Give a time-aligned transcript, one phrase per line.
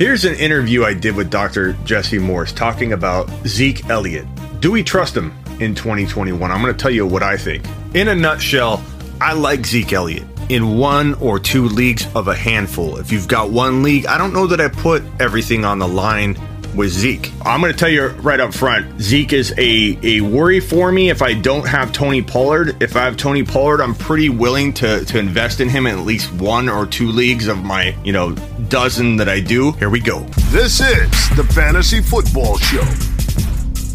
[0.00, 1.74] Here's an interview I did with Dr.
[1.84, 4.26] Jesse Morse talking about Zeke Elliott.
[4.60, 5.30] Do we trust him
[5.60, 6.50] in 2021?
[6.50, 7.66] I'm going to tell you what I think.
[7.92, 8.82] In a nutshell,
[9.20, 12.96] I like Zeke Elliott in one or two leagues of a handful.
[12.96, 16.34] If you've got one league, I don't know that I put everything on the line
[16.74, 17.32] with Zeke.
[17.44, 21.10] I'm going to tell you right up front, Zeke is a, a worry for me
[21.10, 22.82] if I don't have Tony Pollard.
[22.82, 26.04] If I have Tony Pollard, I'm pretty willing to, to invest in him in at
[26.04, 28.32] least one or two leagues of my, you know,
[28.68, 29.72] dozen that I do.
[29.72, 30.20] Here we go.
[30.50, 32.84] This is the Fantasy Football Show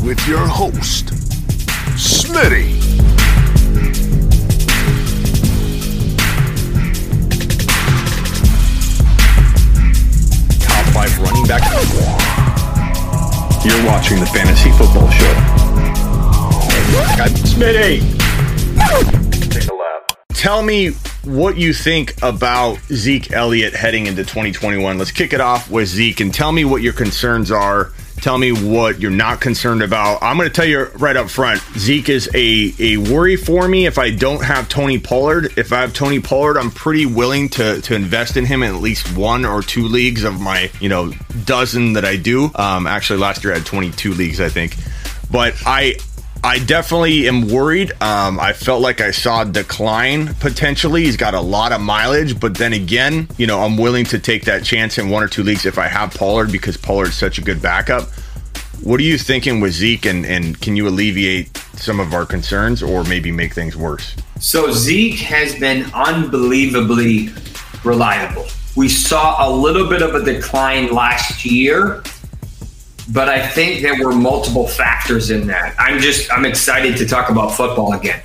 [0.05, 1.07] with your host,
[1.95, 2.84] Smitty.
[13.65, 15.33] You're watching the Fantasy Football Show.
[17.49, 17.99] Smitty.
[19.49, 20.19] Take a lap.
[20.33, 20.89] Tell me
[21.23, 24.99] what you think about Zeke Elliott heading into 2021.
[24.99, 27.91] Let's kick it off with Zeke and tell me what your concerns are.
[28.25, 30.17] Tell me what you're not concerned about.
[30.23, 33.85] I'm going to tell you right up front Zeke is a, a worry for me
[33.85, 35.55] if I don't have Tony Pollard.
[35.59, 38.81] If I have Tony Pollard, I'm pretty willing to, to invest in him in at
[38.81, 41.11] least one or two leagues of my, you know,
[41.43, 42.49] dozen that I do.
[42.55, 44.75] Um, actually, last year I had 22 leagues, I think.
[45.29, 45.97] But I,
[46.45, 47.91] I definitely am worried.
[48.03, 51.05] Um, I felt like I saw a decline potentially.
[51.05, 54.45] He's got a lot of mileage, but then again, you know, I'm willing to take
[54.45, 57.41] that chance in one or two leagues if I have Pollard because Pollard's such a
[57.41, 58.09] good backup.
[58.83, 62.83] What are you thinking with Zeke, and, and can you alleviate some of our concerns
[62.83, 64.15] or maybe make things worse?
[64.39, 67.29] So Zeke has been unbelievably
[67.83, 68.45] reliable.
[68.75, 72.03] We saw a little bit of a decline last year,
[73.11, 75.75] but I think there were multiple factors in that.
[75.77, 78.21] I'm just I'm excited to talk about football again.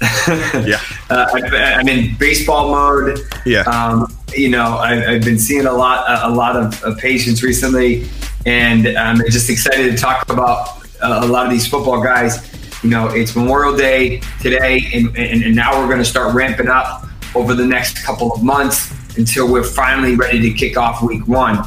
[0.64, 3.20] yeah, uh, I, am in baseball mode.
[3.44, 7.42] Yeah, um, you know I, have been seeing a lot a lot of, of patients
[7.42, 8.08] recently,
[8.46, 12.48] and I'm just excited to talk about uh, a lot of these football guys.
[12.82, 16.68] You know, it's Memorial Day today, and, and, and now we're going to start ramping
[16.68, 17.06] up
[17.36, 21.64] over the next couple of months until we're finally ready to kick off Week One.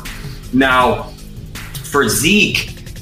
[0.52, 1.15] Now
[1.96, 2.58] for Zeke,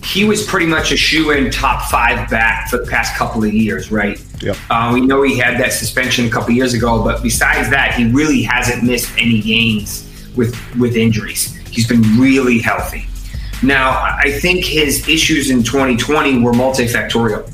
[0.06, 3.52] he was pretty much a shoe in top five back for the past couple of
[3.52, 4.24] years, right?
[4.40, 4.56] Yep.
[4.70, 8.12] Uh, we know he had that suspension a couple years ago, but besides that, he
[8.12, 11.56] really hasn't missed any games with with injuries.
[11.72, 13.08] He's been really healthy.
[13.64, 17.50] Now, I think his issues in 2020 were multifactorial.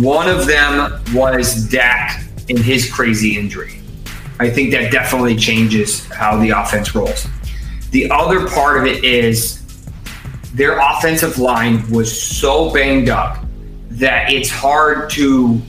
[0.00, 3.80] One of them was Dak and his crazy injury.
[4.38, 7.26] I think that definitely changes how the offense rolls.
[7.90, 9.65] The other part of it is
[10.56, 13.44] their offensive line was so banged up
[13.90, 15.60] that it's hard to.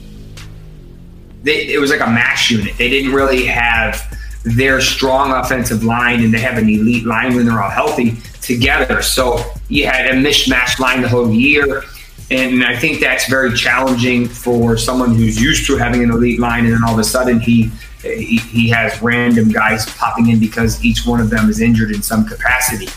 [1.43, 2.77] They, it was like a mash unit.
[2.77, 4.01] They didn't really have
[4.43, 9.01] their strong offensive line and they have an elite line when they're all healthy together.
[9.01, 11.83] So you had a mismatched line the whole year.
[12.31, 16.65] And I think that's very challenging for someone who's used to having an elite line,
[16.65, 17.71] and then all of a sudden he
[18.01, 22.01] he, he has random guys popping in because each one of them is injured in
[22.01, 22.87] some capacity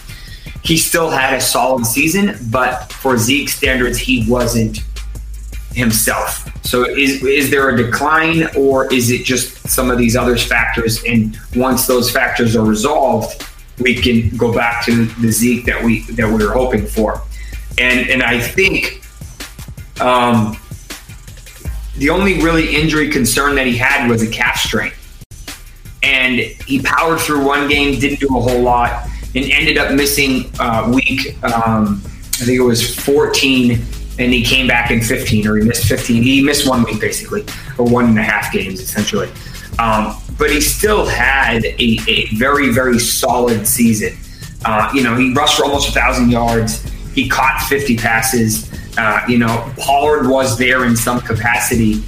[0.62, 4.84] he still had a solid season, but for Zeke standards, he wasn't
[5.72, 6.48] himself.
[6.64, 11.02] So is is there a decline or is it just some of these other factors?
[11.04, 13.46] And once those factors are resolved,
[13.78, 17.22] we can go back to the Zeke that we that we were hoping for.
[17.78, 19.02] And and I think
[20.00, 20.56] um,
[21.96, 24.92] the only really injury concern that he had was a calf strain.
[26.02, 30.50] And he powered through one game, didn't do a whole lot and ended up missing
[30.58, 33.72] uh, week, um, I think it was 14,
[34.18, 36.22] and he came back in 15, or he missed 15.
[36.22, 37.44] He missed one week basically,
[37.78, 39.30] or one and a half games essentially.
[39.78, 44.16] Um, but he still had a, a very, very solid season.
[44.64, 46.82] Uh, you know, he rushed for almost a thousand yards.
[47.14, 48.70] He caught 50 passes.
[48.98, 52.02] Uh, you know, Pollard was there in some capacity.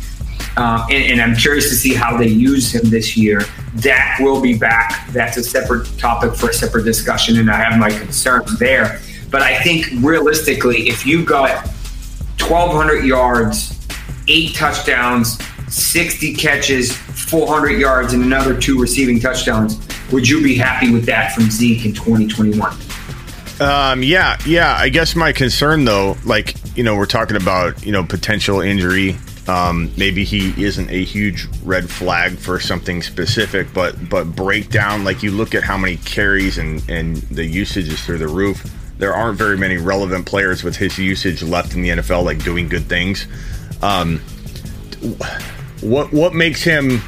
[0.57, 3.41] Uh, and, and, I'm curious to see how they use him this year.
[3.81, 5.09] Dak will be back.
[5.11, 9.01] That's a separate topic for a separate discussion, and I have my concerns there.
[9.31, 11.67] But I think realistically, if you got
[12.39, 13.79] 1,200 yards,
[14.29, 15.39] eight touchdowns,
[15.69, 19.81] 60 catches, 400 yards, and another two receiving touchdowns,
[20.13, 22.77] would you be happy with that from Zeke in 2021?
[23.59, 24.77] Um, yeah, yeah.
[24.77, 29.17] I guess my concern, though, like you know, we're talking about you know potential injury
[29.49, 35.23] um, maybe he isn't a huge red flag for something specific, but but breakdown like
[35.23, 38.65] you look at how many carries and and the usage is through the roof.
[38.99, 42.69] There aren't very many relevant players with his usage left in the NFL, like doing
[42.69, 43.27] good things.
[43.83, 44.21] Um,
[45.81, 47.01] what what makes him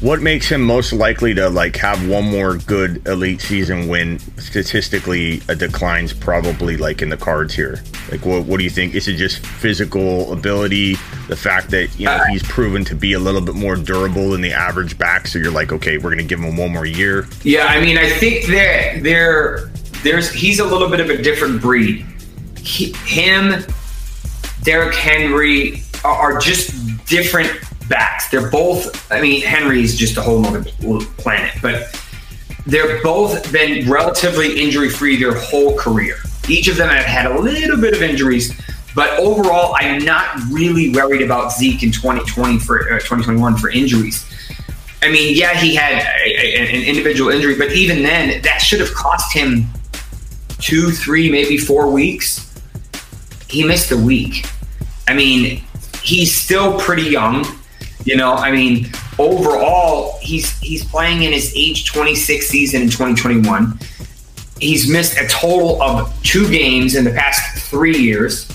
[0.00, 5.40] what makes him most likely to like have one more good elite season when statistically
[5.48, 7.82] a decline's probably like in the cards here?
[8.10, 8.94] Like, what what do you think?
[8.94, 10.96] Is it just physical ability?
[11.28, 14.42] The fact that you know he's proven to be a little bit more durable than
[14.42, 17.26] the average back, so you're like, okay, we're gonna give him one more year.
[17.42, 19.70] Yeah, I mean, I think that there,
[20.02, 22.04] there's he's a little bit of a different breed.
[22.58, 23.64] He, him,
[24.62, 27.50] Derrick Henry are, are just different
[27.88, 28.28] backs.
[28.30, 29.10] They're both.
[29.12, 30.64] I mean, Henry's just a whole other
[31.18, 32.00] planet, but
[32.66, 36.16] they're both been relatively injury free their whole career.
[36.48, 38.52] Each of them have had a little bit of injuries,
[38.94, 44.24] but overall, I'm not really worried about Zeke in 2020 for uh, 2021 for injuries.
[45.02, 48.80] I mean, yeah, he had a, a, an individual injury, but even then, that should
[48.80, 49.66] have cost him
[50.58, 52.42] two, three, maybe four weeks.
[53.48, 54.46] He missed a week.
[55.06, 55.62] I mean,
[56.02, 57.44] he's still pretty young.
[58.06, 58.88] You know, I mean,
[59.18, 63.78] overall, he's he's playing in his age 26 season in 2021.
[64.60, 68.48] He's missed a total of two games in the past three years.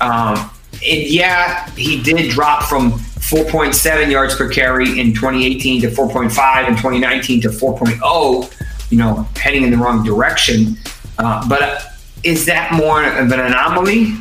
[0.00, 6.68] Um, and yeah, he did drop from 4.7 yards per carry in 2018 to 4.5
[6.68, 8.90] in 2019 to 4.0.
[8.90, 10.76] You know, heading in the wrong direction.
[11.18, 11.92] Uh, but
[12.24, 14.14] is that more of an anomaly?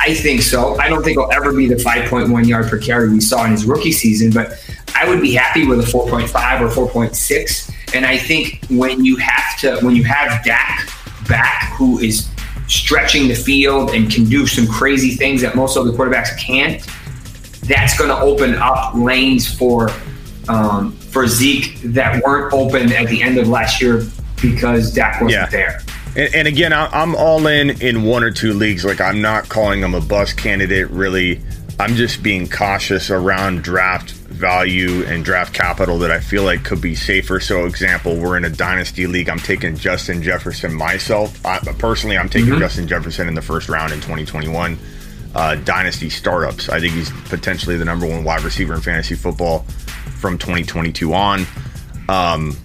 [0.00, 0.78] I think so.
[0.78, 3.66] I don't think he'll ever be the 5.1 yard per carry we saw in his
[3.66, 4.58] rookie season, but
[4.94, 7.94] I would be happy with a 4.5 or 4.6.
[7.94, 10.88] And I think when you have to, when you have Dak
[11.28, 12.30] back, who is
[12.66, 16.82] stretching the field and can do some crazy things that most other quarterbacks can't,
[17.64, 19.90] that's going to open up lanes for
[20.48, 24.04] um, for Zeke that weren't open at the end of last year
[24.40, 25.46] because Dak wasn't yeah.
[25.46, 25.82] there.
[26.16, 28.84] And, and again, I'm all in in one or two leagues.
[28.84, 30.90] Like I'm not calling him a bust candidate.
[30.90, 31.40] Really,
[31.78, 36.80] I'm just being cautious around draft value and draft capital that I feel like could
[36.80, 37.40] be safer.
[37.40, 39.28] So, example, we're in a dynasty league.
[39.28, 41.44] I'm taking Justin Jefferson myself.
[41.44, 42.60] I, personally, I'm taking mm-hmm.
[42.60, 44.78] Justin Jefferson in the first round in 2021.
[45.34, 46.68] Uh, dynasty startups.
[46.68, 49.60] I think he's potentially the number one wide receiver in fantasy football
[50.18, 51.46] from 2022 on.
[52.08, 52.56] Um,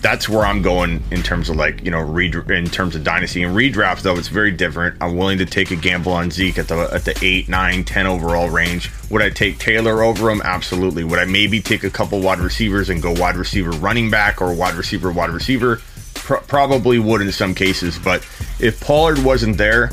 [0.00, 3.42] that's where I'm going in terms of like you know re- in terms of dynasty
[3.42, 4.96] and redraft though it's very different.
[5.00, 8.06] I'm willing to take a gamble on Zeke at the at the 8, 9, 10
[8.06, 8.90] overall range.
[9.10, 10.40] Would I take Taylor over him?
[10.42, 11.04] Absolutely.
[11.04, 14.52] Would I maybe take a couple wide receivers and go wide receiver running back or
[14.54, 15.80] wide receiver wide receiver?
[16.14, 18.26] Pro- probably would in some cases, but
[18.60, 19.90] if Pollard wasn't there,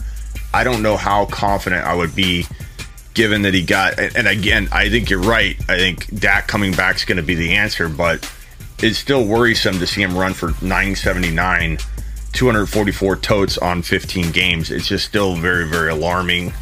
[0.54, 2.46] I don't know how confident I would be
[3.14, 5.56] given that he got and again, I think you're right.
[5.70, 8.30] I think Dak coming back is going to be the answer, but
[8.80, 11.78] it's still worrisome to see him run for 979,
[12.34, 14.72] 244 totes on 15 games.
[14.72, 16.54] It's just still very, very alarming.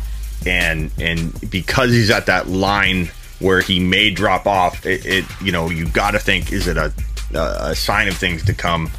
[0.45, 5.51] And and because he's at that line where he may drop off, it, it you
[5.51, 6.93] know you got to think is it a
[7.33, 8.91] a sign of things to come.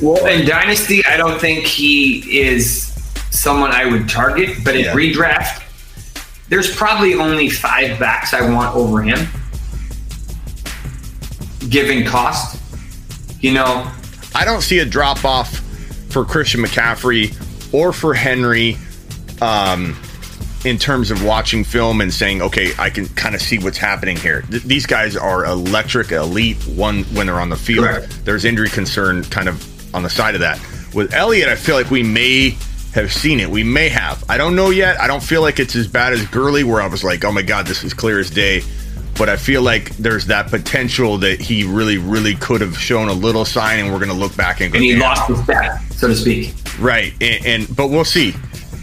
[0.00, 2.94] Well, in Dynasty, I don't think he is
[3.30, 4.94] someone I would target, but in yeah.
[4.94, 5.64] redraft,
[6.48, 9.26] there's probably only five backs I want over him,
[11.68, 12.57] given cost.
[13.40, 13.90] You know,
[14.34, 15.58] I don't see a drop off
[16.10, 17.34] for Christian McCaffrey
[17.72, 18.76] or for Henry
[19.40, 19.96] um,
[20.64, 24.16] in terms of watching film and saying, okay, I can kind of see what's happening
[24.16, 24.42] here.
[24.42, 26.56] Th- these guys are electric, elite.
[26.64, 28.24] One when they're on the field, Correct.
[28.24, 30.58] there's injury concern kind of on the side of that.
[30.94, 32.56] With Elliott, I feel like we may
[32.94, 33.48] have seen it.
[33.48, 34.24] We may have.
[34.28, 35.00] I don't know yet.
[35.00, 37.42] I don't feel like it's as bad as Gurley, where I was like, oh my
[37.42, 38.62] god, this is clear as day
[39.18, 43.12] but I feel like there's that potential that he really, really could have shown a
[43.12, 44.76] little sign, and we're going to look back and go.
[44.76, 46.54] And he lost his step, so to speak.
[46.78, 48.34] Right, and, and, but we'll see.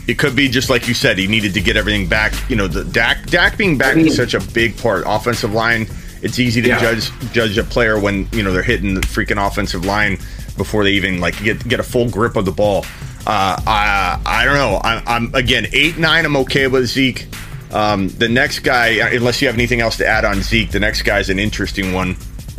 [0.07, 1.17] It could be just like you said.
[1.17, 2.33] He needed to get everything back.
[2.49, 5.03] You know, the Dak Dak being back I mean, is such a big part.
[5.07, 5.87] Offensive line.
[6.21, 6.79] It's easy to yeah.
[6.79, 10.17] judge judge a player when you know they're hitting the freaking offensive line
[10.57, 12.85] before they even like get get a full grip of the ball.
[13.25, 14.79] Uh, I I don't know.
[14.83, 16.25] I'm, I'm again eight nine.
[16.25, 17.27] I'm okay with Zeke.
[17.75, 20.79] Um, the next guy, uh, unless you have anything else to add on Zeke, the
[20.79, 22.15] next guy is an interesting one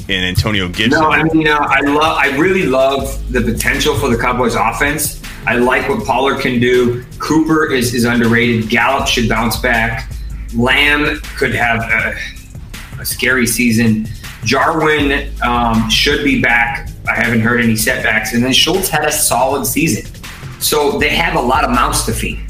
[0.09, 1.01] in Antonio Gibson.
[1.01, 5.23] No, I mean, know, I love, I really love the potential for the Cowboys offense.
[5.47, 7.03] I like what Pollard can do.
[7.19, 8.69] Cooper is, is underrated.
[8.69, 10.13] Gallup should bounce back.
[10.55, 14.07] Lamb could have a, a scary season.
[14.45, 16.91] Jarwin um, should be back.
[17.09, 18.35] I haven't heard any setbacks.
[18.35, 20.13] And then Schultz had a solid season.
[20.61, 22.41] So they have a lot of mouths to feed.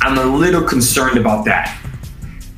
[0.00, 1.78] I'm a little concerned about that.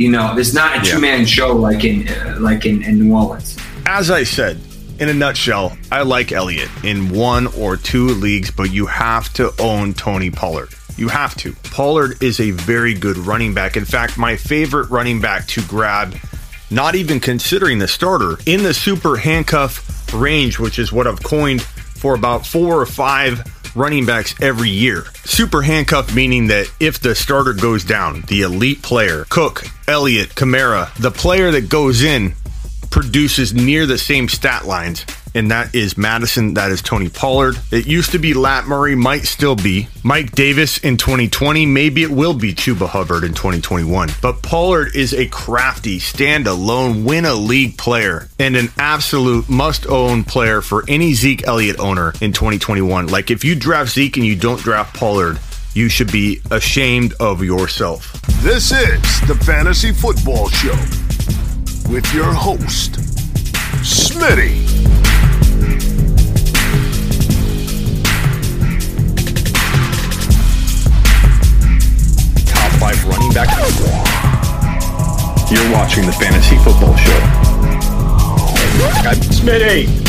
[0.01, 3.15] You know, it's not a two man show like in uh, like in, in New
[3.15, 3.59] Orleans.
[3.85, 4.59] As I said,
[4.99, 9.53] in a nutshell, I like Elliott in one or two leagues, but you have to
[9.61, 10.71] own Tony Pollard.
[10.97, 11.53] You have to.
[11.65, 13.77] Pollard is a very good running back.
[13.77, 16.17] In fact, my favorite running back to grab
[16.71, 21.61] not even considering the starter, in the super handcuff range, which is what I've coined
[21.61, 25.05] for about four or five running backs every year.
[25.25, 30.95] Super handcuffed meaning that if the starter goes down, the elite player, Cook, Elliott, Kamara,
[30.95, 32.35] the player that goes in
[32.91, 36.55] produces near the same stat lines and that is Madison.
[36.55, 37.57] That is Tony Pollard.
[37.71, 41.67] It used to be Lat Murray, might still be Mike Davis in 2020.
[41.67, 44.11] Maybe it will be Chuba Hubbard in 2021.
[44.21, 50.61] But Pollard is a crafty, stand-alone, win a league player and an absolute must-own player
[50.61, 53.07] for any Zeke Elliott owner in 2021.
[53.09, 55.39] Like if you draft Zeke and you don't draft Pollard,
[55.75, 58.13] you should be ashamed of yourself.
[58.43, 60.75] This is the Fantasy Football Show
[61.93, 62.93] with your host,
[63.83, 65.10] Smitty.
[72.81, 73.49] Five running back.
[75.51, 77.21] You're watching the Fantasy Football Show.
[79.07, 80.00] I'm Smitty.